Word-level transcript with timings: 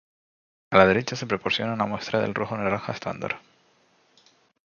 A 0.71 0.77
la 0.77 0.87
derecha 0.87 1.15
se 1.15 1.27
proporciona 1.27 1.73
una 1.75 1.85
muestra 1.85 2.19
del 2.19 2.33
rojo 2.33 2.57
naranja 2.57 2.91
estándar. 2.93 3.39